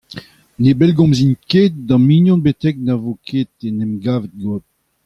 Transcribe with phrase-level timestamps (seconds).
[0.61, 4.63] Ne bellgomzin ket da'm mignon betek na vo ket en em gavet Bob.